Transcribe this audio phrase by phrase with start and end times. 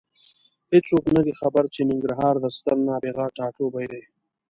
[0.71, 4.03] هېڅوک نه دي خبر چې ننګرهار د ستر نابغه ټاټوبی دی.